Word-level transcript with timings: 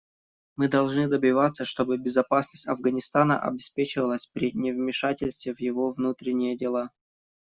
Мы 0.55 0.67
должны 0.67 1.07
добиваться, 1.07 1.63
чтобы 1.63 1.99
безопасность 1.99 2.67
Афганистана 2.67 3.39
обеспечивалась 3.39 4.25
при 4.25 4.51
невмешательстве 4.51 5.53
в 5.53 5.59
его 5.59 5.91
внутренние 5.91 6.57
дела. 6.57 6.89